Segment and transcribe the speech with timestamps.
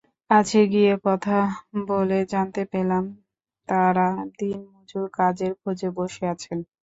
[0.29, 1.37] কাছে গিয়ে কথা
[1.87, 3.03] বলে জানতে পেলাম,
[3.69, 4.07] তাঁরা
[4.37, 6.57] দিনমজুর, কাজের খোঁজে বসে আছেন।